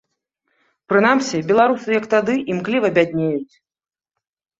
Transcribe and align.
Прынамсі, 0.91 1.37
беларусы, 1.51 1.89
як 1.99 2.07
тады, 2.13 2.33
імкліва 2.53 2.87
бяднеюць. 2.97 3.53